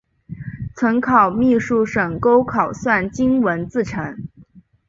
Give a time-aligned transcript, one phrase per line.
[0.75, 4.27] 曾任秘书省钩考算经文字臣。